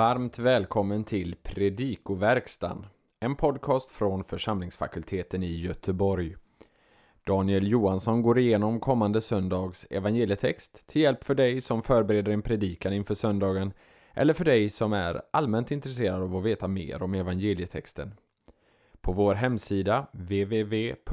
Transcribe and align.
Varmt 0.00 0.38
välkommen 0.38 1.04
till 1.04 1.36
Predikoverkstan, 1.42 2.86
en 3.20 3.36
podcast 3.36 3.90
från 3.90 4.24
församlingsfakulteten 4.24 5.42
i 5.42 5.60
Göteborg. 5.60 6.36
Daniel 7.24 7.68
Johansson 7.68 8.22
går 8.22 8.38
igenom 8.38 8.80
kommande 8.80 9.20
söndags 9.20 9.86
evangelietext 9.90 10.86
till 10.88 11.02
hjälp 11.02 11.24
för 11.24 11.34
dig 11.34 11.60
som 11.60 11.82
förbereder 11.82 12.32
en 12.32 12.42
predikan 12.42 12.92
inför 12.92 13.14
söndagen 13.14 13.72
eller 14.14 14.34
för 14.34 14.44
dig 14.44 14.70
som 14.70 14.92
är 14.92 15.22
allmänt 15.30 15.70
intresserad 15.70 16.22
av 16.22 16.36
att 16.36 16.44
veta 16.44 16.68
mer 16.68 17.02
om 17.02 17.14
evangelietexten. 17.14 18.14
På 19.00 19.12
vår 19.12 19.34
hemsida 19.34 20.06
www.ffg.se 20.12 21.08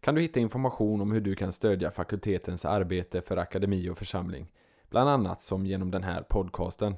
kan 0.00 0.14
du 0.14 0.20
hitta 0.20 0.40
information 0.40 1.00
om 1.00 1.12
hur 1.12 1.20
du 1.20 1.34
kan 1.34 1.52
stödja 1.52 1.90
fakultetens 1.90 2.64
arbete 2.64 3.20
för 3.22 3.36
akademi 3.36 3.88
och 3.88 3.98
församling 3.98 4.46
bland 4.90 5.10
annat 5.10 5.42
som 5.42 5.66
genom 5.66 5.90
den 5.90 6.02
här 6.02 6.22
podcasten. 6.22 6.94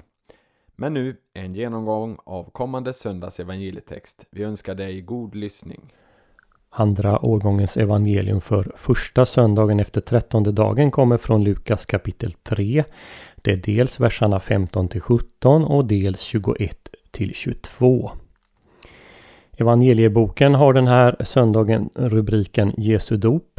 Men 0.75 0.93
nu 0.93 1.17
en 1.33 1.55
genomgång 1.55 2.17
av 2.23 2.49
kommande 2.51 2.93
söndags 2.93 3.39
evangelietext. 3.39 4.25
Vi 4.31 4.43
önskar 4.43 4.75
dig 4.75 5.01
god 5.01 5.35
lyssning. 5.35 5.93
Andra 6.69 7.25
årgångens 7.25 7.77
evangelium 7.77 8.41
för 8.41 8.71
första 8.75 9.25
söndagen 9.25 9.79
efter 9.79 10.01
trettonde 10.01 10.51
dagen 10.51 10.91
kommer 10.91 11.17
från 11.17 11.43
Lukas 11.43 11.85
kapitel 11.85 12.31
3. 12.31 12.83
Det 13.35 13.51
är 13.51 13.57
dels 13.57 13.99
verserna 13.99 14.39
15 14.39 14.87
till 14.87 15.01
17 15.01 15.65
och 15.65 15.85
dels 15.85 16.21
21 16.21 16.89
till 17.11 17.33
22. 17.33 18.11
Evangelieboken 19.57 20.55
har 20.55 20.73
den 20.73 20.87
här 20.87 21.15
söndagen 21.19 21.89
rubriken 21.95 22.73
Jesu 22.77 23.17
dop 23.17 23.52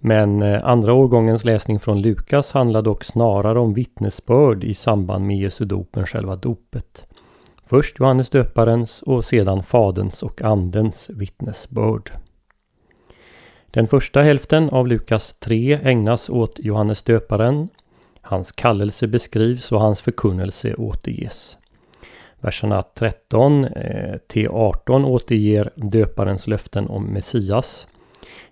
men 0.00 0.42
eh, 0.42 0.64
andra 0.64 0.92
årgångens 0.92 1.44
läsning 1.44 1.80
från 1.80 2.02
Lukas 2.02 2.52
handlar 2.52 2.82
dock 2.82 3.04
snarare 3.04 3.58
om 3.60 3.74
vittnesbörd 3.74 4.64
i 4.64 4.74
samband 4.74 5.26
med 5.26 5.36
Jesu 5.36 5.64
dop 5.64 5.96
än 5.96 6.06
själva 6.06 6.36
dopet. 6.36 7.06
Först 7.66 7.98
Johannes 7.98 8.30
döparens 8.30 9.02
och 9.02 9.24
sedan 9.24 9.62
Faderns 9.62 10.22
och 10.22 10.42
Andens 10.42 11.10
vittnesbörd. 11.10 12.10
Den 13.70 13.88
första 13.88 14.22
hälften 14.22 14.70
av 14.70 14.86
Lukas 14.86 15.36
3 15.38 15.78
ägnas 15.82 16.30
åt 16.30 16.58
Johannes 16.58 17.02
döparen. 17.02 17.68
Hans 18.20 18.52
kallelse 18.52 19.06
beskrivs 19.06 19.72
och 19.72 19.80
hans 19.80 20.00
förkunnelse 20.00 20.74
återges. 20.74 21.58
Verserna 22.40 22.82
13 22.82 23.64
eh, 23.64 24.16
till 24.26 24.48
18 24.48 25.04
återger 25.04 25.70
döparens 25.74 26.46
löften 26.46 26.88
om 26.88 27.04
Messias. 27.04 27.86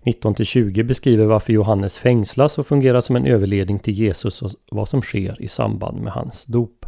19-20 0.02 0.82
beskriver 0.82 1.26
varför 1.26 1.52
Johannes 1.52 1.98
fängslas 1.98 2.58
och 2.58 2.66
fungerar 2.66 3.00
som 3.00 3.16
en 3.16 3.26
överledning 3.26 3.78
till 3.78 3.94
Jesus 3.94 4.42
och 4.42 4.50
vad 4.70 4.88
som 4.88 5.02
sker 5.02 5.42
i 5.42 5.48
samband 5.48 6.00
med 6.00 6.12
hans 6.12 6.46
dop. 6.46 6.86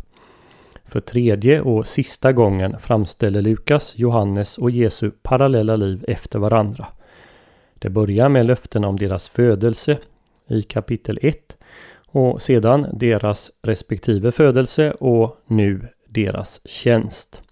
För 0.85 1.01
tredje 1.01 1.61
och 1.61 1.87
sista 1.87 2.33
gången 2.33 2.79
framställer 2.81 3.43
Lukas, 3.43 3.99
Johannes 3.99 4.59
och 4.59 4.71
Jesu 4.71 5.11
parallella 5.23 5.77
liv 5.77 6.05
efter 6.09 6.39
varandra. 6.39 6.87
Det 7.79 7.91
börjar 7.91 8.29
med 8.29 8.47
löften 8.47 8.85
om 8.85 8.97
deras 8.97 9.29
födelse 9.29 9.99
i 10.49 10.63
kapitel 10.63 11.19
1 11.23 11.57
och 12.07 12.43
sedan 12.43 12.87
deras 12.93 13.51
respektive 13.63 14.33
födelse 14.33 14.91
och 14.93 15.37
nu 15.47 15.89
deras 16.09 16.61
tjänst. 16.65 17.43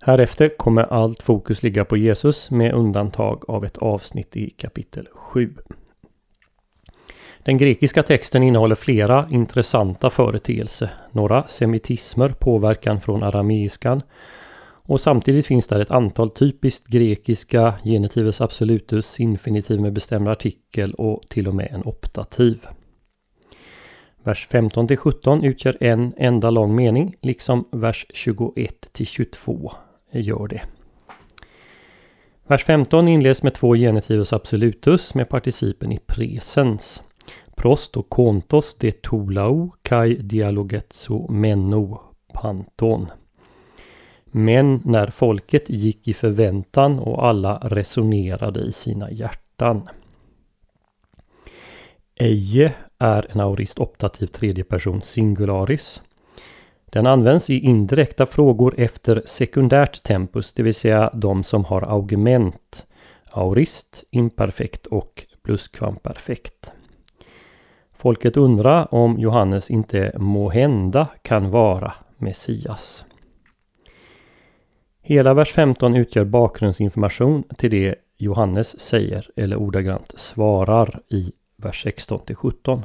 Härefter 0.00 0.48
kommer 0.48 0.82
allt 0.82 1.22
fokus 1.22 1.62
ligga 1.62 1.84
på 1.84 1.96
Jesus 1.96 2.50
med 2.50 2.74
undantag 2.74 3.50
av 3.50 3.64
ett 3.64 3.78
avsnitt 3.78 4.36
i 4.36 4.50
kapitel 4.50 5.08
7. 5.12 5.54
Den 7.42 7.58
grekiska 7.58 8.02
texten 8.02 8.42
innehåller 8.42 8.74
flera 8.74 9.26
intressanta 9.30 10.10
företeelser. 10.10 10.90
Några 11.12 11.42
semitismer, 11.48 12.28
påverkan 12.28 13.00
från 13.00 13.22
arameiskan. 13.22 14.02
Och 14.60 15.00
samtidigt 15.00 15.46
finns 15.46 15.68
där 15.68 15.80
ett 15.80 15.90
antal 15.90 16.30
typiskt 16.30 16.86
grekiska 16.86 17.74
genitivus 17.84 18.40
absolutus, 18.40 19.20
infinitiv 19.20 19.80
med 19.80 19.92
bestämd 19.92 20.28
artikel 20.28 20.94
och 20.94 21.22
till 21.28 21.48
och 21.48 21.54
med 21.54 21.68
en 21.70 21.82
optativ. 21.84 22.66
Vers 24.22 24.46
15 24.50 24.96
17 24.96 25.44
utgör 25.44 25.76
en 25.80 26.14
enda 26.16 26.50
lång 26.50 26.74
mening, 26.74 27.14
liksom 27.20 27.68
vers 27.72 28.06
21 28.14 28.90
22 29.04 29.72
gör 30.10 30.48
det. 30.48 30.62
Vers 32.46 32.64
15 32.64 33.08
inleds 33.08 33.42
med 33.42 33.54
två 33.54 33.74
genitivus 33.74 34.32
absolutus 34.32 35.14
med 35.14 35.28
participen 35.28 35.92
i 35.92 35.98
presens. 36.06 37.02
Prost 37.56 37.96
och 37.96 38.08
kontos 38.08 38.76
de 38.78 38.92
tolau 38.92 39.72
kai 39.82 40.14
dialogetso 40.14 41.32
menno 41.32 42.00
panton. 42.34 43.06
Men 44.24 44.80
när 44.84 45.06
folket 45.06 45.70
gick 45.70 46.08
i 46.08 46.14
förväntan 46.14 46.98
och 46.98 47.26
alla 47.26 47.58
resonerade 47.58 48.60
i 48.60 48.72
sina 48.72 49.10
hjärtan. 49.10 49.88
Eje 52.14 52.72
är 52.98 53.26
en 53.30 53.40
aurist 53.40 53.78
optativ 53.78 54.26
tredje 54.26 54.64
person 54.64 55.02
singularis. 55.02 56.02
Den 56.90 57.06
används 57.06 57.50
i 57.50 57.58
indirekta 57.58 58.26
frågor 58.26 58.74
efter 58.78 59.22
sekundärt 59.24 60.02
tempus, 60.02 60.52
det 60.52 60.62
vill 60.62 60.74
säga 60.74 61.10
de 61.14 61.44
som 61.44 61.64
har 61.64 61.82
augment, 61.82 62.86
aurist, 63.30 64.04
imperfekt 64.10 64.86
och 64.86 65.26
pluskvamperfekt. 65.42 66.72
Folket 67.92 68.36
undrar 68.36 68.94
om 68.94 69.18
Johannes 69.18 69.70
inte 69.70 70.12
måhända 70.18 71.08
kan 71.22 71.50
vara 71.50 71.94
Messias. 72.16 73.04
Hela 75.02 75.34
vers 75.34 75.52
15 75.52 75.96
utgör 75.96 76.24
bakgrundsinformation 76.24 77.42
till 77.56 77.70
det 77.70 77.94
Johannes 78.18 78.80
säger 78.80 79.30
eller 79.36 79.56
ordagrant 79.56 80.14
svarar 80.16 81.00
i 81.08 81.32
vers 81.56 81.82
16 81.82 82.20
till 82.20 82.36
17. 82.36 82.82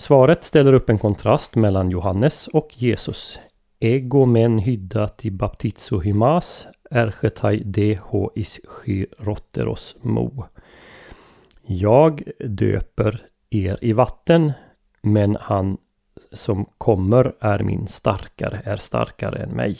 Svaret 0.00 0.44
ställer 0.44 0.72
upp 0.72 0.90
en 0.90 0.98
kontrast 0.98 1.56
mellan 1.56 1.90
Johannes 1.90 2.48
och 2.48 2.68
Jesus. 2.74 3.40
Ego 3.80 4.26
men 4.26 4.58
hyddati 4.58 5.30
baptizo 5.30 6.00
hymas 6.00 6.66
erchetai 6.90 7.62
deho 7.64 8.30
is 8.34 8.60
rotteros 9.18 9.96
mo. 10.02 10.44
Jag 11.62 12.22
döper 12.38 13.26
er 13.50 13.78
i 13.80 13.92
vatten, 13.92 14.52
men 15.02 15.36
han 15.40 15.78
som 16.32 16.66
kommer 16.78 17.32
är 17.40 17.58
min 17.58 17.88
starkare, 17.88 18.60
är 18.64 18.76
starkare 18.76 19.42
än 19.42 19.50
mig. 19.50 19.78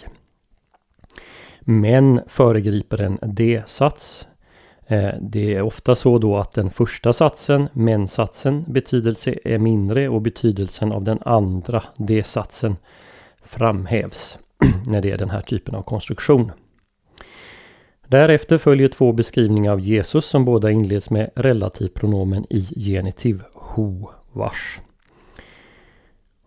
Men 1.61 2.21
föregriper 2.27 3.03
en 3.03 3.19
D-sats 3.23 4.29
Eh, 4.91 5.15
det 5.21 5.55
är 5.55 5.63
ofta 5.63 5.95
så 5.95 6.19
då 6.19 6.37
att 6.37 6.53
den 6.53 6.71
första 6.71 7.13
satsen, 7.13 7.69
men-satsen, 7.73 8.65
betydelse 8.69 9.35
är 9.45 9.59
mindre 9.59 10.09
och 10.09 10.23
betydelsen 10.23 10.93
av 10.93 11.05
den 11.05 11.19
andra, 11.23 11.83
det-satsen, 11.97 12.77
framhävs 13.43 14.39
när 14.87 15.01
det 15.01 15.11
är 15.11 15.19
den 15.19 15.31
här 15.31 15.41
typen 15.41 15.75
av 15.75 15.83
konstruktion. 15.83 16.53
Därefter 18.07 18.59
följer 18.59 18.89
två 18.89 19.13
beskrivningar 19.13 19.73
av 19.73 19.81
Jesus 19.81 20.25
som 20.25 20.45
båda 20.45 20.71
inleds 20.71 21.11
med 21.11 21.31
relativpronomen 21.35 22.47
i 22.51 22.61
genitiv 22.61 23.43
ho, 23.55 24.09
vars. 24.33 24.81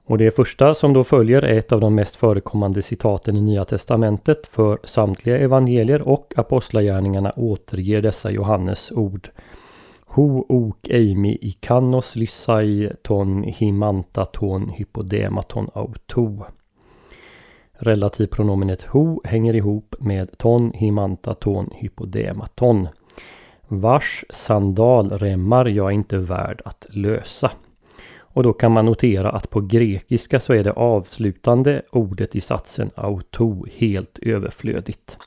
Och 0.05 0.17
det 0.17 0.31
första 0.31 0.73
som 0.73 0.93
då 0.93 1.03
följer 1.03 1.45
är 1.45 1.57
ett 1.57 1.71
av 1.71 1.79
de 1.79 1.95
mest 1.95 2.15
förekommande 2.15 2.81
citaten 2.81 3.37
i 3.37 3.41
Nya 3.41 3.65
Testamentet 3.65 4.47
för 4.47 4.79
samtliga 4.83 5.37
evangelier 5.37 6.01
och 6.01 6.33
apostlagärningarna 6.37 7.31
återger 7.35 8.01
dessa 8.01 8.31
Johannes 8.31 8.91
ord. 8.91 9.29
Ho 10.05 10.45
ok 10.49 10.89
eimi 10.89 11.37
ikannos, 11.41 12.15
lysai 12.15 12.91
ton 13.01 13.43
himanta 13.43 14.25
ton 14.25 14.69
hypodematon 14.69 15.69
auto. 15.73 16.45
Relativpronomenet 17.73 18.83
ho 18.83 19.21
hänger 19.23 19.55
ihop 19.55 19.95
med 19.99 20.37
ton 20.37 20.71
himanta 20.75 21.33
ton 21.33 21.69
hypodematon. 21.75 22.87
Vars 23.67 24.25
sandalremmar 24.29 25.65
jag 25.65 25.91
inte 25.91 26.17
värd 26.17 26.61
att 26.65 26.85
lösa. 26.89 27.51
Och 28.33 28.43
då 28.43 28.53
kan 28.53 28.71
man 28.71 28.85
notera 28.85 29.29
att 29.29 29.49
på 29.49 29.61
grekiska 29.61 30.39
så 30.39 30.53
är 30.53 30.63
det 30.63 30.71
avslutande 30.71 31.81
ordet 31.91 32.35
i 32.35 32.41
satsen 32.41 32.91
auto 32.95 33.65
helt 33.71 34.19
överflödigt. 34.19 35.17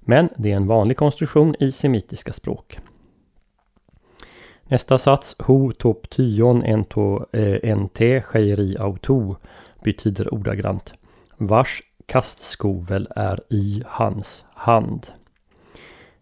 Men 0.00 0.28
det 0.36 0.52
är 0.52 0.56
en 0.56 0.66
vanlig 0.66 0.96
konstruktion 0.96 1.54
i 1.60 1.72
semitiska 1.72 2.32
språk. 2.32 2.78
Nästa 4.64 4.98
sats, 4.98 5.36
ho 5.38 5.72
top 5.72 6.10
tyon 6.10 6.64
ento 6.64 7.26
eh, 7.32 7.70
ente 7.70 8.20
cheiri 8.20 8.76
auto, 8.78 9.36
betyder 9.84 10.34
ordagrant 10.34 10.94
vars 11.36 11.82
kastskovel 12.06 13.08
är 13.16 13.40
i 13.50 13.82
hans 13.86 14.44
hand. 14.54 15.06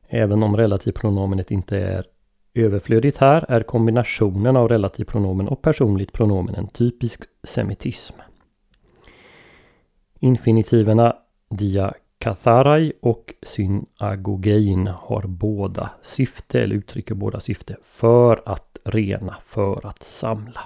Även 0.09 0.43
om 0.43 0.57
relativpronomenet 0.57 1.51
inte 1.51 1.79
är 1.79 2.05
Överflödigt 2.55 3.17
här 3.17 3.45
är 3.49 3.63
kombinationen 3.63 4.57
av 4.57 4.69
relativpronomen 4.69 5.49
och 5.49 5.63
personligt 5.63 6.13
pronomen 6.13 6.55
en 6.55 6.69
typisk 6.69 7.23
semitism. 7.43 8.15
Infinitiverna 10.21 11.17
diakatharai 11.51 12.93
och 13.01 13.35
synagogein 13.43 14.87
har 14.87 15.23
båda 15.23 15.91
syfte, 16.03 16.61
eller 16.61 16.77
uttrycker 16.77 17.15
båda 17.15 17.41
syfte, 17.41 17.77
för 17.83 18.43
att 18.47 18.79
rena, 18.85 19.37
för 19.45 19.87
att 19.87 20.03
samla. 20.03 20.61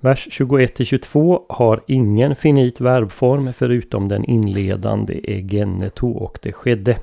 Vers 0.00 0.28
21-22 0.30 1.44
har 1.48 1.80
ingen 1.86 2.36
finit 2.36 2.80
verbform 2.80 3.52
förutom 3.52 4.08
den 4.08 4.24
inledande 4.24 5.14
egeneto 5.14 6.10
och 6.10 6.38
det 6.42 6.52
skedde. 6.52 6.98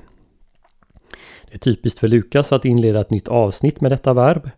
Det 1.52 1.56
är 1.56 1.58
typiskt 1.58 1.98
för 1.98 2.08
Lukas 2.08 2.52
att 2.52 2.64
inleda 2.64 3.00
ett 3.00 3.10
nytt 3.10 3.28
avsnitt 3.28 3.80
med 3.80 3.92
detta 3.92 4.12
verb. 4.12 4.50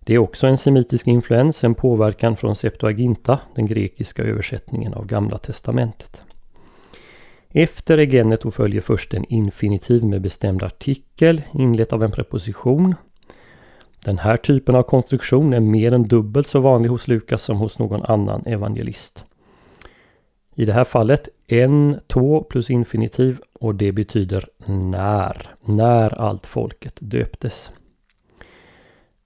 Det 0.00 0.14
är 0.14 0.18
också 0.18 0.46
en 0.46 0.58
semitisk 0.58 1.06
influens, 1.06 1.64
en 1.64 1.74
påverkan 1.74 2.36
från 2.36 2.56
Septuaginta, 2.56 3.40
den 3.54 3.66
grekiska 3.66 4.22
översättningen 4.22 4.94
av 4.94 5.06
Gamla 5.06 5.38
Testamentet. 5.38 6.22
Efter 7.48 7.98
egeneto 7.98 8.50
följer 8.50 8.80
först 8.80 9.14
en 9.14 9.24
infinitiv 9.24 10.04
med 10.04 10.20
bestämd 10.20 10.62
artikel 10.62 11.42
inlett 11.52 11.92
av 11.92 12.04
en 12.04 12.10
preposition. 12.10 12.94
Den 14.04 14.18
här 14.18 14.36
typen 14.36 14.74
av 14.74 14.82
konstruktion 14.82 15.52
är 15.52 15.60
mer 15.60 15.92
än 15.92 16.08
dubbelt 16.08 16.46
så 16.46 16.60
vanlig 16.60 16.88
hos 16.88 17.08
Lukas 17.08 17.42
som 17.42 17.56
hos 17.56 17.78
någon 17.78 18.02
annan 18.02 18.46
evangelist. 18.46 19.24
I 20.54 20.64
det 20.64 20.72
här 20.72 20.84
fallet 20.84 21.28
en, 21.52 22.00
två 22.06 22.42
plus 22.42 22.70
infinitiv 22.70 23.40
och 23.52 23.74
det 23.74 23.92
betyder 23.92 24.46
när. 24.66 25.46
När 25.60 26.20
allt 26.20 26.46
folket 26.46 26.98
döptes. 27.00 27.70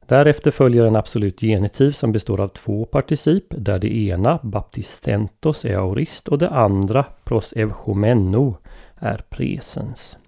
Därefter 0.07 0.51
följer 0.51 0.87
en 0.87 0.97
absolut 0.97 1.41
genitiv 1.41 1.91
som 1.91 2.13
består 2.13 2.41
av 2.41 2.49
två 2.49 2.85
particip 2.85 3.45
där 3.49 3.79
det 3.79 3.97
ena, 3.97 4.39
baptistentos, 4.43 5.65
är 5.65 5.77
aorist 5.77 6.29
och 6.29 6.39
det 6.39 6.49
andra, 6.49 7.07
prosevchomenno, 7.25 8.57
är 8.97 9.25
presens. 9.29 10.19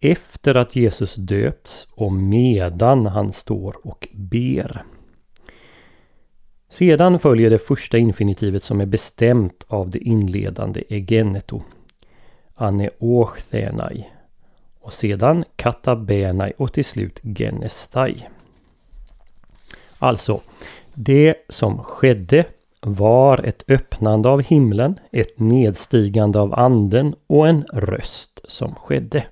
Efter 0.00 0.54
att 0.54 0.76
Jesus 0.76 1.14
döpts 1.14 1.88
och 1.94 2.12
medan 2.12 3.06
han 3.06 3.32
står 3.32 3.86
och 3.86 4.08
ber. 4.12 4.84
Sedan 6.68 7.18
följer 7.18 7.50
det 7.50 7.58
första 7.58 7.98
infinitivet 7.98 8.62
som 8.62 8.80
är 8.80 8.86
bestämt 8.86 9.64
av 9.68 9.90
det 9.90 9.98
inledande 9.98 10.82
egeneto. 10.88 11.62
Aneochthenai. 12.54 14.08
Och 14.80 14.92
sedan 14.92 15.44
katabenai 15.56 16.52
och 16.56 16.72
till 16.72 16.84
slut 16.84 17.20
genestai. 17.22 18.28
Alltså, 19.98 20.40
det 20.94 21.34
som 21.48 21.84
skedde 21.84 22.44
var 22.80 23.38
ett 23.38 23.64
öppnande 23.68 24.28
av 24.28 24.42
himlen, 24.42 25.00
ett 25.12 25.38
nedstigande 25.38 26.38
av 26.38 26.54
anden 26.54 27.14
och 27.26 27.48
en 27.48 27.64
röst 27.72 28.40
som 28.44 28.74
skedde. 28.74 29.24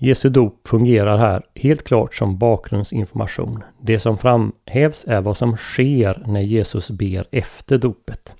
Jesu 0.00 0.28
dop 0.28 0.68
fungerar 0.68 1.18
här 1.18 1.42
helt 1.54 1.84
klart 1.84 2.14
som 2.14 2.38
bakgrundsinformation. 2.38 3.64
Det 3.80 3.98
som 4.00 4.18
framhävs 4.18 5.04
är 5.08 5.20
vad 5.20 5.36
som 5.36 5.56
sker 5.56 6.22
när 6.26 6.40
Jesus 6.40 6.90
ber 6.90 7.26
efter 7.30 7.78
dopet. 7.78 8.34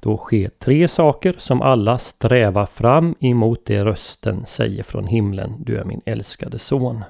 Då 0.00 0.16
sker 0.16 0.48
tre 0.48 0.88
saker 0.88 1.34
som 1.38 1.62
alla 1.62 1.98
strävar 1.98 2.66
fram 2.66 3.14
emot 3.20 3.66
det 3.66 3.84
rösten 3.84 4.46
säger 4.46 4.82
från 4.82 5.06
himlen. 5.06 5.54
Du 5.58 5.76
är 5.76 5.84
min 5.84 6.00
älskade 6.04 6.58
son. 6.58 7.04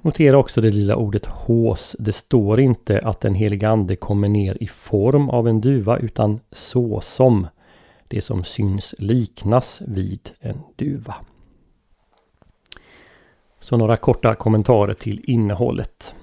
Notera 0.00 0.38
också 0.38 0.60
det 0.60 0.70
lilla 0.70 0.96
ordet 0.96 1.26
hås. 1.26 1.96
Det 1.98 2.12
står 2.12 2.60
inte 2.60 3.00
att 3.04 3.20
den 3.20 3.34
helige 3.34 3.68
ande 3.68 3.96
kommer 3.96 4.28
ner 4.28 4.56
i 4.60 4.66
form 4.66 5.30
av 5.30 5.48
en 5.48 5.60
duva 5.60 5.98
utan 5.98 6.40
så 6.52 7.00
som. 7.00 7.46
Det 8.08 8.20
som 8.20 8.44
syns 8.44 8.94
liknas 8.98 9.82
vid 9.86 10.30
en 10.40 10.62
duva. 10.76 11.14
Så 13.60 13.76
några 13.76 13.96
korta 13.96 14.34
kommentarer 14.34 14.94
till 14.94 15.24
innehållet. 15.24 16.14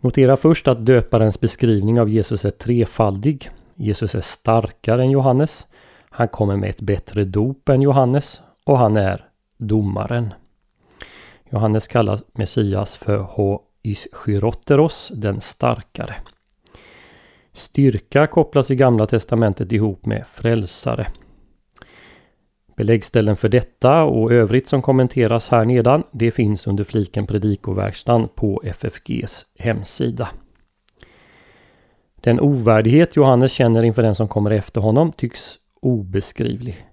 Notera 0.00 0.36
först 0.36 0.68
att 0.68 0.86
döparens 0.86 1.40
beskrivning 1.40 2.00
av 2.00 2.08
Jesus 2.08 2.44
är 2.44 2.50
trefaldig. 2.50 3.50
Jesus 3.74 4.14
är 4.14 4.20
starkare 4.20 5.02
än 5.02 5.10
Johannes. 5.10 5.66
Han 6.10 6.28
kommer 6.28 6.56
med 6.56 6.70
ett 6.70 6.80
bättre 6.80 7.24
dop 7.24 7.68
än 7.68 7.82
Johannes 7.82 8.42
och 8.64 8.78
han 8.78 8.96
är 8.96 9.28
domaren. 9.56 10.34
Johannes 11.50 11.88
kallar 11.88 12.20
Messias 12.32 12.96
för 12.96 13.18
Ho 13.18 13.62
Ischyroteros, 13.82 15.12
den 15.14 15.40
starkare. 15.40 16.14
Styrka 17.58 18.26
kopplas 18.26 18.70
i 18.70 18.76
Gamla 18.76 19.06
Testamentet 19.06 19.72
ihop 19.72 20.06
med 20.06 20.24
frälsare. 20.32 21.06
Beläggställen 22.76 23.36
för 23.36 23.48
detta 23.48 24.02
och 24.02 24.32
övrigt 24.32 24.68
som 24.68 24.82
kommenteras 24.82 25.48
här 25.48 25.64
nedan, 25.64 26.02
det 26.12 26.30
finns 26.30 26.66
under 26.66 26.84
fliken 26.84 27.26
Predikoverkstan 27.26 28.28
på 28.34 28.62
FFGs 28.64 29.46
hemsida. 29.58 30.28
Den 32.14 32.40
ovärdighet 32.40 33.16
Johannes 33.16 33.52
känner 33.52 33.82
inför 33.82 34.02
den 34.02 34.14
som 34.14 34.28
kommer 34.28 34.50
efter 34.50 34.80
honom 34.80 35.12
tycks 35.12 35.58
obeskrivlig. 35.82 36.86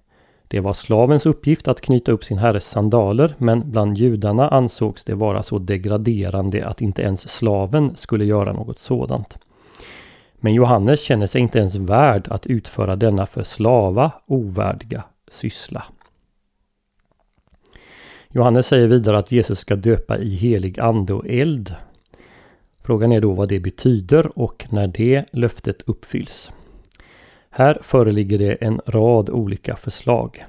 Det 0.48 0.60
var 0.60 0.72
slavens 0.72 1.26
uppgift 1.26 1.68
att 1.68 1.80
knyta 1.80 2.12
upp 2.12 2.24
sin 2.24 2.38
herres 2.38 2.66
sandaler 2.66 3.34
men 3.38 3.70
bland 3.70 3.98
judarna 3.98 4.48
ansågs 4.48 5.04
det 5.04 5.14
vara 5.14 5.42
så 5.42 5.58
degraderande 5.58 6.66
att 6.66 6.80
inte 6.80 7.02
ens 7.02 7.28
slaven 7.28 7.96
skulle 7.96 8.24
göra 8.24 8.52
något 8.52 8.78
sådant. 8.78 9.38
Men 10.46 10.54
Johannes 10.54 11.00
känner 11.00 11.26
sig 11.26 11.40
inte 11.40 11.58
ens 11.58 11.76
värd 11.76 12.28
att 12.30 12.46
utföra 12.46 12.96
denna 12.96 13.26
för 13.26 13.42
slava 13.42 14.12
ovärdiga 14.26 15.04
syssla. 15.28 15.84
Johannes 18.28 18.66
säger 18.66 18.88
vidare 18.88 19.18
att 19.18 19.32
Jesus 19.32 19.58
ska 19.58 19.76
döpa 19.76 20.18
i 20.18 20.34
helig 20.34 20.80
ande 20.80 21.14
och 21.14 21.26
eld. 21.28 21.74
Frågan 22.80 23.12
är 23.12 23.20
då 23.20 23.32
vad 23.32 23.48
det 23.48 23.60
betyder 23.60 24.38
och 24.38 24.66
när 24.70 24.86
det 24.86 25.24
löftet 25.32 25.82
uppfylls. 25.86 26.52
Här 27.50 27.78
föreligger 27.82 28.38
det 28.38 28.52
en 28.52 28.80
rad 28.86 29.30
olika 29.30 29.76
förslag. 29.76 30.44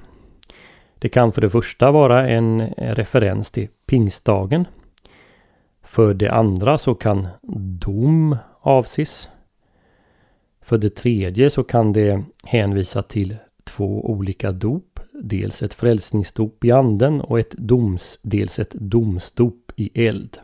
Det 0.98 1.08
kan 1.08 1.32
för 1.32 1.40
det 1.40 1.50
första 1.50 1.90
vara 1.90 2.28
en 2.28 2.66
referens 2.76 3.50
till 3.50 3.68
pingstdagen. 3.86 4.66
För 5.82 6.14
det 6.14 6.32
andra 6.32 6.78
så 6.78 6.94
kan 6.94 7.28
dom 7.78 8.36
avses. 8.60 9.30
För 10.68 10.78
det 10.78 10.90
tredje 10.90 11.50
så 11.50 11.64
kan 11.64 11.92
det 11.92 12.24
hänvisa 12.44 13.02
till 13.02 13.36
två 13.64 14.10
olika 14.10 14.52
dop. 14.52 15.00
Dels 15.22 15.62
ett 15.62 15.74
frälsningsdop 15.74 16.64
i 16.64 16.70
anden 16.70 17.20
och 17.20 17.40
ett 17.40 17.50
doms, 17.50 18.18
dels 18.22 18.58
ett 18.58 18.70
domsdop 18.70 19.72
i 19.76 20.06
eld. 20.06 20.38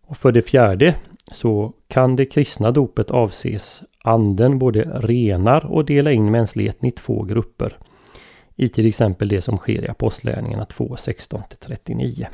Och 0.00 0.16
för 0.16 0.32
det 0.32 0.42
fjärde 0.42 0.94
så 1.32 1.72
kan 1.88 2.16
det 2.16 2.26
kristna 2.26 2.70
dopet 2.70 3.10
avses 3.10 3.82
anden 4.04 4.58
både 4.58 4.82
renar 4.84 5.66
och 5.66 5.84
dela 5.84 6.12
in 6.12 6.30
mänskligheten 6.30 6.88
i 6.88 6.90
två 6.90 7.22
grupper. 7.22 7.78
I 8.56 8.68
till 8.68 8.86
exempel 8.86 9.28
det 9.28 9.40
som 9.40 9.58
sker 9.58 9.84
i 9.84 9.88
Apostlagärningarna 9.88 10.64
2, 10.64 10.96
16-39. 10.96 12.26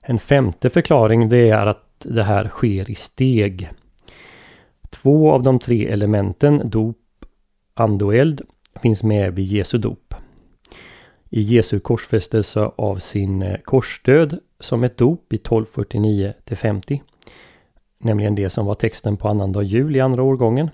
En 0.00 0.18
femte 0.18 0.70
förklaring 0.70 1.28
det 1.28 1.50
är 1.50 1.66
att 1.66 1.86
det 1.98 2.24
här 2.24 2.48
sker 2.48 2.90
i 2.90 2.94
steg. 2.94 3.70
Två 4.90 5.30
av 5.30 5.42
de 5.42 5.58
tre 5.58 5.88
elementen, 5.88 6.70
dop, 6.70 6.96
ande 7.74 8.04
och 8.04 8.14
eld, 8.14 8.42
finns 8.82 9.02
med 9.02 9.34
vid 9.34 9.46
Jesu 9.46 9.78
dop. 9.78 10.14
I 11.30 11.40
Jesu 11.40 11.80
korsfästelse 11.80 12.70
av 12.76 12.96
sin 12.96 13.42
eh, 13.42 13.60
korsdöd 13.64 14.38
som 14.60 14.84
ett 14.84 14.96
dop 14.96 15.32
i 15.32 15.36
1249 15.36 16.32
50. 16.46 17.02
Nämligen 17.98 18.34
det 18.34 18.50
som 18.50 18.66
var 18.66 18.74
texten 18.74 19.16
på 19.16 19.28
annandag 19.28 19.62
jul 19.62 19.96
i 19.96 20.00
andra 20.00 20.22
årgången. 20.22 20.70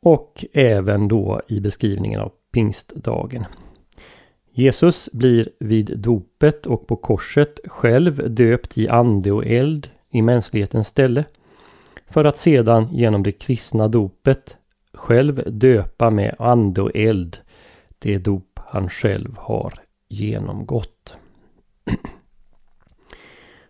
Och 0.00 0.44
även 0.52 1.08
då 1.08 1.40
i 1.48 1.60
beskrivningen 1.60 2.20
av 2.20 2.32
pingstdagen. 2.52 3.44
Jesus 4.54 5.08
blir 5.12 5.48
vid 5.58 5.98
dopet 5.98 6.66
och 6.66 6.86
på 6.86 6.96
korset 6.96 7.60
själv 7.64 8.34
döpt 8.34 8.78
i 8.78 8.88
ande 8.88 9.32
och 9.32 9.46
eld 9.46 9.90
i 10.10 10.22
mänsklighetens 10.22 10.88
ställe. 10.88 11.24
För 12.12 12.24
att 12.24 12.38
sedan 12.38 12.88
genom 12.92 13.22
det 13.22 13.32
kristna 13.32 13.88
dopet 13.88 14.56
själv 14.94 15.42
döpa 15.46 16.10
med 16.10 16.34
ande 16.38 16.82
och 16.82 16.90
eld 16.94 17.38
det 17.98 18.18
dop 18.18 18.60
han 18.66 18.88
själv 18.88 19.36
har 19.38 19.72
genomgått. 20.08 21.16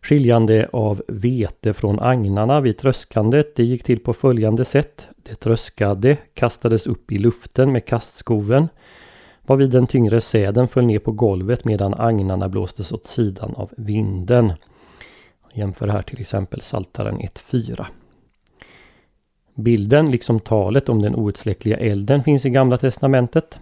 Skiljande 0.03 0.69
av 0.73 1.03
vete 1.09 1.75
från 1.75 2.01
agnarna 2.01 2.61
vid 2.61 2.79
tröskandet 2.79 3.57
det 3.57 3.65
gick 3.65 3.85
till 3.85 4.01
på 4.01 4.13
följande 4.13 4.65
sätt. 4.65 5.09
Det 5.17 5.35
tröskade 5.35 6.17
kastades 6.35 6.87
upp 6.87 7.13
i 7.13 7.19
luften 7.19 7.73
med 7.73 7.87
kastskoven 7.87 8.69
varvid 9.47 9.71
den 9.71 9.87
tyngre 9.87 10.21
säden 10.21 10.69
föll 10.69 10.87
ner 10.87 10.99
på 10.99 11.13
golvet 11.13 11.65
medan 11.65 11.95
agnarna 11.95 12.49
blåstes 12.49 12.93
åt 12.93 13.07
sidan 13.07 13.55
av 13.55 13.71
vinden. 13.77 14.53
Jämför 15.53 15.89
här 15.89 16.03
till 16.03 16.21
exempel 16.21 16.61
Saltaren 16.61 17.19
1.4. 17.19 17.87
Bilden, 19.55 20.11
liksom 20.11 20.41
talet 20.41 20.89
om 20.89 21.03
den 21.03 21.17
outsläckliga 21.17 21.77
elden, 21.77 22.23
finns 22.23 22.47
i 22.47 22.51
Gamla 22.51 22.79
Testamentet. 22.79 23.59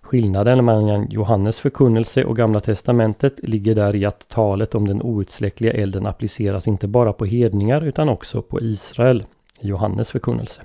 Skillnaden 0.00 0.64
mellan 0.64 1.10
Johannes 1.10 1.60
förkunnelse 1.60 2.24
och 2.24 2.36
Gamla 2.36 2.60
Testamentet 2.60 3.34
ligger 3.42 3.74
där 3.74 3.96
i 3.96 4.04
att 4.04 4.28
talet 4.28 4.74
om 4.74 4.88
den 4.88 5.02
outsläckliga 5.02 5.72
elden 5.72 6.06
appliceras 6.06 6.68
inte 6.68 6.88
bara 6.88 7.12
på 7.12 7.24
hedningar 7.24 7.80
utan 7.80 8.08
också 8.08 8.42
på 8.42 8.60
Israel 8.60 9.24
i 9.60 9.68
Johannes 9.68 10.10
förkunnelse. 10.10 10.62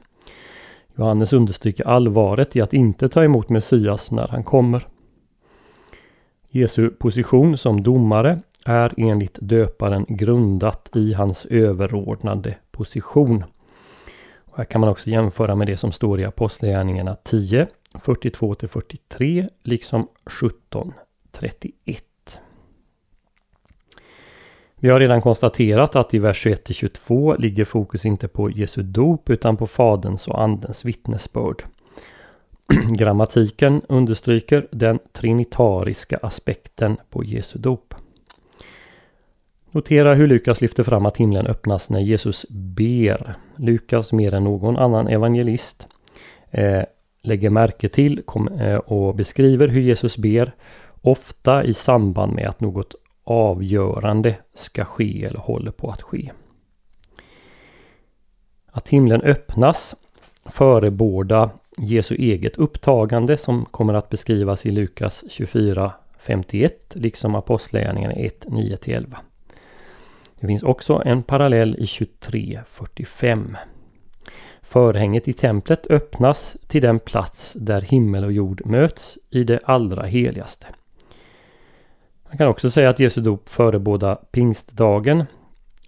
Johannes 0.96 1.34
understryker 1.34 1.88
allvaret 1.88 2.56
i 2.56 2.62
att 2.62 2.74
inte 2.74 3.10
ta 3.10 3.24
emot 3.24 3.50
Messias 3.50 4.12
när 4.12 4.28
han 4.28 4.44
kommer. 4.44 4.88
Jesu 6.50 6.90
position 6.90 7.58
som 7.58 7.84
domare 7.84 8.40
är 8.66 8.94
enligt 8.98 9.38
döparen 9.42 10.06
grundat 10.10 10.90
i 10.96 11.14
hans 11.14 11.46
överordnade 11.46 12.56
position. 12.72 13.44
Och 14.52 14.58
här 14.58 14.66
kan 14.66 14.82
man 14.82 14.90
också 14.90 15.10
jämföra 15.10 15.56
med 15.56 15.68
det 15.68 15.78
som 15.78 15.92
står 15.92 16.20
i 16.20 16.26
Apostlagärningarna 16.26 17.16
10, 17.16 17.68
42-43 17.94 19.50
liksom 19.64 20.08
17, 20.26 20.94
31. 21.32 22.04
Vi 24.76 24.90
har 24.90 25.00
redan 25.00 25.22
konstaterat 25.22 25.96
att 25.96 26.14
i 26.14 26.20
vers 26.20 26.46
21-22 26.46 27.38
ligger 27.40 27.66
fokus 27.66 28.06
inte 28.06 28.28
på 28.28 28.50
Jesu 28.50 28.82
dop 28.84 29.30
utan 29.30 29.58
på 29.58 29.68
Faderns 29.68 30.28
och 30.28 30.42
Andens 30.42 30.86
vittnesbörd. 30.86 31.64
Grammatiken 32.90 33.82
understryker 33.90 34.68
den 34.72 35.00
trinitariska 35.12 36.18
aspekten 36.18 36.98
på 37.10 37.24
Jesu 37.24 37.60
dop. 37.60 37.94
Notera 39.72 40.14
hur 40.14 40.28
Lukas 40.28 40.62
lyfter 40.62 40.84
fram 40.84 41.06
att 41.06 41.18
himlen 41.18 41.48
öppnas 41.48 41.90
när 41.90 42.00
Jesus 42.00 42.46
ber. 42.50 43.36
Lukas 43.56 44.14
mer 44.14 44.34
än 44.34 44.44
någon 44.44 44.78
annan 44.78 45.08
evangelist 45.08 45.88
eh, 46.52 46.84
lägger 47.22 47.50
märke 47.50 47.90
till 47.90 48.22
kom, 48.26 48.48
eh, 48.48 48.76
och 48.76 49.16
beskriver 49.16 49.68
hur 49.68 49.82
Jesus 49.82 50.18
ber 50.18 50.52
ofta 51.02 51.64
i 51.64 51.74
samband 51.74 52.34
med 52.34 52.50
att 52.50 52.60
något 52.60 52.96
avgörande 53.24 54.36
ska 54.54 54.86
ske 54.86 55.26
eller 55.26 55.40
håller 55.40 55.72
på 55.72 55.90
att 55.90 56.02
ske. 56.02 56.32
Att 58.72 58.90
himlen 58.90 59.22
öppnas 59.22 59.96
förebåda 60.46 61.50
Jesu 61.78 62.16
eget 62.16 62.58
upptagande 62.58 63.38
som 63.38 63.66
kommer 63.66 63.94
att 63.94 64.10
beskrivas 64.10 64.66
i 64.66 64.70
Lukas 64.70 65.26
24 65.30 65.94
51 66.20 66.96
liksom 66.96 67.36
Apostlagärningarna 67.36 68.14
1 68.14 68.46
9-11. 68.46 69.16
Det 70.40 70.48
finns 70.48 70.64
också 70.64 71.02
en 71.06 71.24
parallell 71.24 71.76
i 71.76 71.84
23.45. 71.84 73.56
Förhänget 74.62 75.28
i 75.28 75.34
templet 75.34 75.88
öppnas 75.88 76.58
till 76.68 76.82
den 76.82 77.00
plats 77.00 77.54
där 77.60 77.82
himmel 77.82 78.24
och 78.24 78.32
jord 78.32 78.62
möts 78.66 79.18
i 79.30 79.44
det 79.44 79.60
allra 79.64 80.06
heligaste. 80.06 80.68
Man 82.28 82.38
kan 82.38 82.48
också 82.48 82.70
säga 82.70 82.90
att 82.90 83.00
Jesu 83.00 83.22
dop 83.22 83.50
förebådar 83.50 84.16
pingstdagen. 84.16 85.26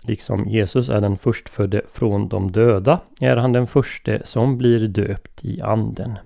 Liksom 0.03 0.49
Jesus 0.49 0.89
är 0.89 1.01
den 1.01 1.17
förstfödde 1.17 1.81
från 1.87 2.29
de 2.29 2.51
döda 2.51 2.99
är 3.19 3.37
han 3.37 3.53
den 3.53 3.67
förste 3.67 4.21
som 4.23 4.57
blir 4.57 4.87
döpt 4.87 5.45
i 5.45 5.61
anden. 5.61 6.17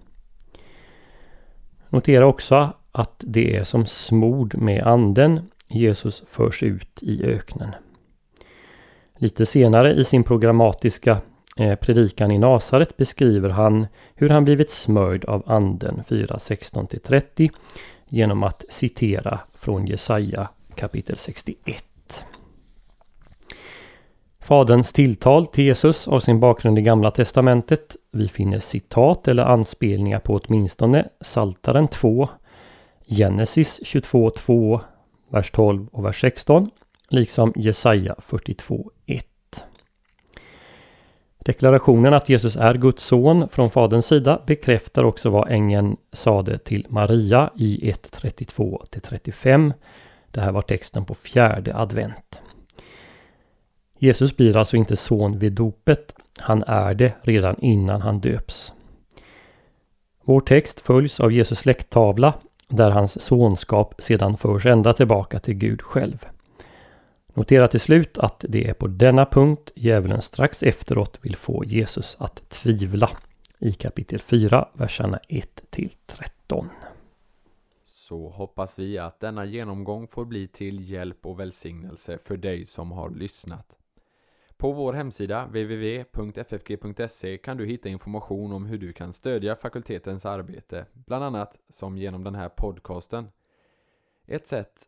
Notera 1.90 2.26
också 2.26 2.74
att 2.92 3.24
det 3.28 3.56
är 3.56 3.64
som 3.64 3.86
smord 3.86 4.58
med 4.58 4.84
anden 4.84 5.50
Jesus 5.68 6.24
förs 6.28 6.64
ut 6.64 7.00
i 7.02 7.24
öknen. 7.24 7.76
Lite 9.18 9.46
senare 9.46 9.94
i 9.94 10.04
sin 10.04 10.24
programmatiska 10.24 11.22
eh, 11.58 11.76
predikan 11.76 12.32
i 12.32 12.38
Nasaret 12.38 12.98
beskriver 12.98 13.50
han 13.50 13.88
hur 14.16 14.30
han 14.30 14.44
blivit 14.44 14.70
smörjd 14.70 15.26
av 15.26 15.44
anden 15.46 16.04
4.16-30 16.08 17.50
genom 18.10 18.44
att 18.44 18.66
citera 18.70 19.40
från 19.54 19.88
Jesaja 19.88 20.50
kapitel 20.76 21.18
61. 21.18 21.84
Faderns 24.40 24.94
tilltal 24.94 25.48
till 25.48 25.66
Jesus 25.66 26.06
har 26.06 26.20
sin 26.20 26.40
bakgrund 26.40 26.80
i 26.80 26.82
Gamla 26.82 27.12
Testamentet. 27.12 27.96
Vi 28.12 28.28
finner 28.28 28.60
citat 28.60 29.28
eller 29.28 29.44
anspelningar 29.44 30.20
på 30.20 30.40
åtminstone 30.44 31.08
Saltaren 31.22 31.88
2, 31.88 32.30
Genesis 33.08 33.82
22.2, 33.84 34.80
vers 35.30 35.52
12 35.52 35.88
och 35.92 36.06
vers 36.06 36.22
16 36.22 36.70
liksom 37.10 37.54
Jesaja 37.56 38.16
42.1. 38.20 39.22
Deklarationen 41.38 42.14
att 42.14 42.30
Jesus 42.30 42.56
är 42.56 42.74
Guds 42.74 43.04
son 43.04 43.50
från 43.50 43.72
Faderns 43.72 44.06
sida 44.06 44.42
bekräftar 44.48 45.04
också 45.04 45.30
vad 45.30 45.52
ängeln 45.52 45.98
sade 46.12 46.58
till 46.58 46.86
Maria 46.90 47.50
i 47.56 47.92
1.32-35. 47.92 49.74
Det 50.32 50.42
här 50.42 50.52
var 50.52 50.62
texten 50.62 51.06
på 51.06 51.16
fjärde 51.16 51.76
advent. 51.76 52.42
Jesus 53.98 54.38
blir 54.38 54.58
alltså 54.58 54.78
inte 54.78 54.96
son 54.96 55.40
vid 55.40 55.54
dopet. 55.54 56.16
Han 56.40 56.64
är 56.68 56.94
det 56.94 57.14
redan 57.22 57.56
innan 57.60 58.02
han 58.02 58.20
döps. 58.20 58.74
Vår 60.24 60.40
text 60.40 60.80
följs 60.80 61.20
av 61.20 61.32
Jesus 61.32 61.60
släkttavla 61.60 62.34
där 62.68 62.92
hans 62.92 63.22
sonskap 63.22 63.96
sedan 64.00 64.38
förs 64.38 64.66
ända 64.66 64.94
tillbaka 64.94 65.40
till 65.40 65.54
Gud 65.54 65.82
själv. 65.82 66.26
Notera 67.38 67.68
till 67.68 67.80
slut 67.80 68.18
att 68.18 68.46
det 68.50 68.70
är 68.70 68.74
på 68.74 68.88
denna 68.88 69.26
punkt 69.26 69.72
djävulen 69.76 70.22
strax 70.22 70.64
efteråt 70.64 71.20
vill 71.22 71.36
få 71.36 71.64
Jesus 71.66 72.18
att 72.20 72.50
tvivla. 72.50 73.10
I 73.60 73.74
kapitel 73.74 74.20
4, 74.20 74.70
verserna 74.74 75.20
1 75.30 75.64
till 75.70 75.92
13. 76.06 76.70
Så 77.86 78.30
hoppas 78.30 78.80
vi 78.80 78.98
att 78.98 79.20
denna 79.20 79.46
genomgång 79.46 80.08
får 80.08 80.26
bli 80.26 80.48
till 80.48 80.92
hjälp 80.92 81.26
och 81.26 81.40
välsignelse 81.40 82.18
för 82.18 82.38
dig 82.38 82.66
som 82.66 82.92
har 82.92 83.10
lyssnat. 83.10 83.76
På 84.58 84.72
vår 84.72 84.94
hemsida 84.94 85.46
www.ffg.se 85.46 87.38
kan 87.38 87.58
du 87.58 87.66
hitta 87.66 87.90
information 87.90 88.54
om 88.54 88.66
hur 88.66 88.78
du 88.78 88.94
kan 88.94 89.14
stödja 89.14 89.56
fakultetens 89.56 90.26
arbete, 90.26 90.86
bland 90.94 91.24
annat 91.24 91.60
som 91.70 91.98
genom 91.98 92.24
den 92.24 92.36
här 92.36 92.50
podcasten. 92.50 93.28
Ett 94.28 94.48
sätt 94.48 94.88